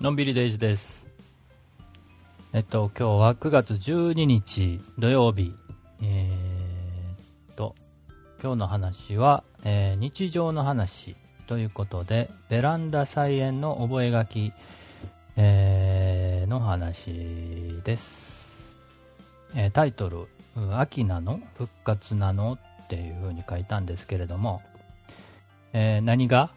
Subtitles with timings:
[0.00, 1.08] のんびりデイズです。
[2.52, 5.52] えっと、今日は9月12日土曜日。
[6.00, 7.74] えーっと、
[8.40, 11.16] 今日の話は、えー日常の話
[11.48, 14.52] ということで、ベランダ菜園の覚書、
[15.36, 18.52] えーの話です。
[19.56, 20.28] えータイトル、
[20.76, 21.40] 秋なの？
[21.56, 22.56] 復活なの？
[22.84, 24.62] っていう風に書いたんですけれども、
[25.72, 26.50] えー何が？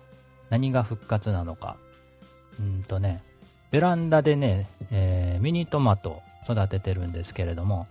[0.52, 1.78] 何が復活なのか。
[2.60, 3.24] うんとね、
[3.72, 7.88] ベランダでね、えーミニトマト育ててるんですけれども、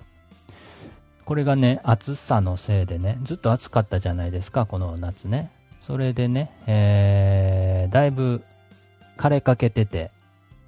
[1.24, 5.50] これがね、暑さのせいでね、ずっと暑かったじゃないですか、この夏ね。
[5.80, 8.44] それでね、えーだいぶ
[9.16, 10.10] 枯れかけてて、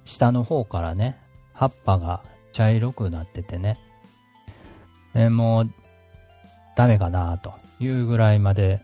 [0.05, 1.17] 下の方からね、
[1.53, 2.21] 葉っぱが
[2.51, 3.79] 茶色くなっててね、
[5.13, 5.71] えーもう、
[6.75, 8.81] ダメかなというぐらいまで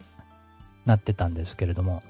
[0.85, 2.03] なってたんですけれども、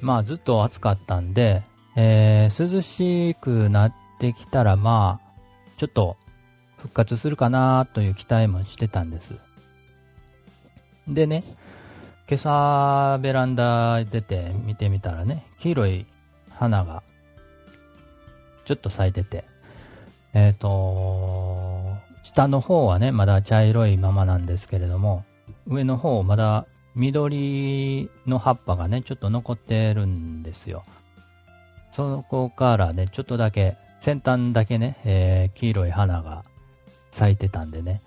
[0.00, 1.62] まあずっと暑かったんで、
[1.96, 5.40] えー涼しくなってきたらまあ、
[5.76, 6.16] ちょっと
[6.76, 9.34] 復活するかなという期待もしてたんです。
[11.08, 11.42] でね、
[12.28, 16.06] 今朝ベランダ出て見てみたらね、黄色い
[16.50, 17.02] 花が
[18.64, 19.44] ちょっと咲いてて、
[20.34, 25.24] えっ、と、下の方はね、まだ茶色いままなんですけれども、
[25.66, 30.84] 上の方まだ緑の葉っぱがね、ちょっと残ってるんですよ。
[31.96, 36.44] そこからね、ちょっとだけ、先端だけね、えー黄色い花が
[37.10, 38.02] 咲いてたんでね、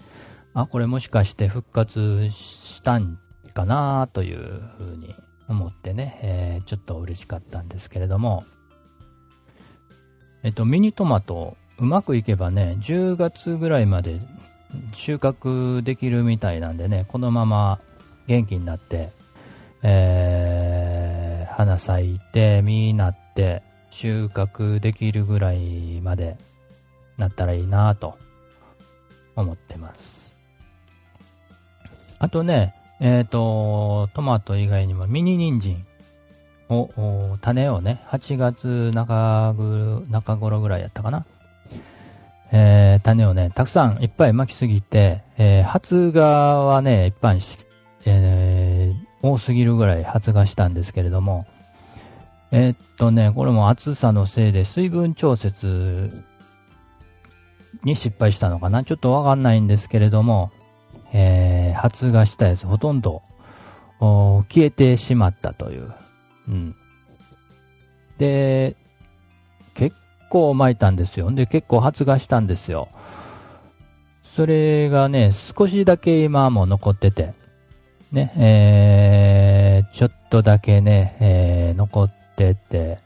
[0.54, 3.18] あ、これもしかして復活したん
[3.56, 4.38] かなという
[4.78, 5.16] ふうに
[5.48, 8.44] 思ってね、えーちょっと嬉しかったんですけれども、
[10.44, 14.22] えっと、ミニトマト、うまくいけばね、10月ぐらいまで
[14.94, 17.80] 収穫できるみたいなんでね、このまま
[18.28, 19.10] 元気になって、
[19.82, 26.38] えー花咲いて、実になって、収穫できるぐらいまで
[27.18, 28.18] なったらいいなと
[29.36, 30.38] 思ってます。
[32.20, 35.86] あとね、えっ、と、トマト以外にもミニ人参
[36.70, 41.26] を、種をね、8月中ぐ中頃ぐらいやったかな。
[42.52, 47.58] えー種をね、たくさんいっぱい巻きすぎて、えー発芽はね、いっぱいし、
[48.06, 51.46] えー多すぎるぐらい発芽したんですけれども、
[52.52, 56.24] えーっとね、これも暑さのせいで水分調節
[57.84, 60.52] に失敗したのかなちょっとわかんないんですけれども、
[61.14, 63.22] えー発芽したやつほとんど
[64.00, 65.94] 消えてしまったという。
[66.48, 66.76] うん。
[68.18, 68.76] で、
[69.76, 69.96] 結
[70.30, 71.32] 構巻いたんですよ。
[71.32, 72.90] で、結構発芽したんですよ。
[74.24, 77.34] それがね、少しだけ今も残ってて、
[78.12, 82.19] ね、えー、ちょっとだけね、えー、残って
[82.56, 83.00] て、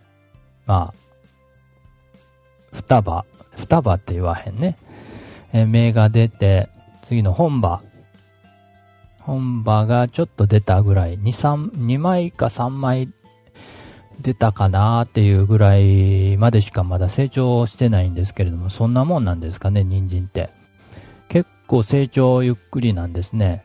[0.66, 4.78] まあ、双葉、双葉って言わへんね。
[5.54, 6.70] えー芽が出て、
[7.04, 7.82] 次の本葉。
[9.20, 13.10] 本葉がちょっと出たぐらい、2、3、2枚か3枚
[14.22, 20.50] 出たかなっていうぐらいまでしかまだ成長してないんですけれども、そんなもんなんですかね、人参って。
[21.30, 23.64] 結構成長ゆっくりなんですね。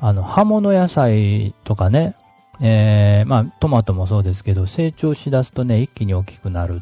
[0.00, 2.16] あの、葉物野菜とかね、
[2.64, 6.80] えー、まあ、トマトもそうですけど、成長しだすとね、一気に大きくなる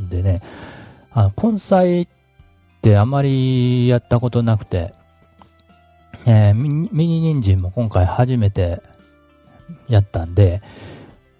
[0.00, 0.40] んでね、
[1.12, 2.08] あの、根菜っ
[2.80, 4.94] てあまりやったことなくて、
[6.26, 8.82] えーミニミニ人参も今回初めて
[9.86, 10.62] やったんで、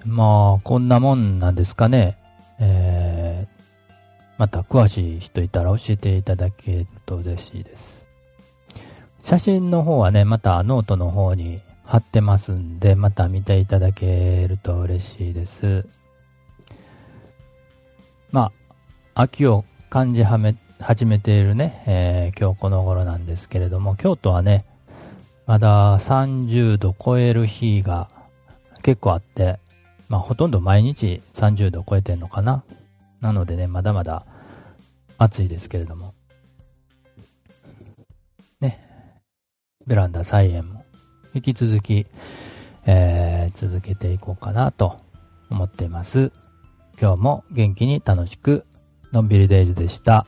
[0.05, 2.19] まあ、こんなもんなんですかね。
[2.61, 3.59] えー
[4.39, 8.07] また詳しい人いたら教えていただけると嬉しいです。
[9.25, 15.87] 写真の方はね、またノートの方に貼ってますんで、また見ていただけると嬉しいです。
[18.31, 18.53] ま
[19.15, 24.67] あ、秋を感じはめ始めているね、えー今日この頃なんですけれども、京都はね、
[25.47, 28.11] まだ30度超える日が
[28.83, 29.59] 結構あって、
[30.11, 32.65] まあほとんど毎日30度超えてんのかな。
[33.23, 34.27] なのでね、まだまだ
[35.17, 36.13] 暑いですけれども。
[38.61, 38.79] ね。
[39.87, 40.85] ベランダ菜園も
[41.35, 42.07] 引き続き、
[42.87, 44.99] えー続けていこうかなと
[45.51, 46.33] 思っています。
[47.01, 48.67] 今日も元気に楽しく、
[49.13, 50.27] のんびりデイズでした。